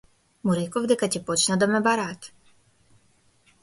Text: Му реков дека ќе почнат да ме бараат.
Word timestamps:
Му 0.47 0.55
реков 0.59 0.87
дека 0.93 1.11
ќе 1.17 1.23
почнат 1.29 1.63
да 1.65 1.69
ме 1.75 1.85
бараат. 1.91 2.31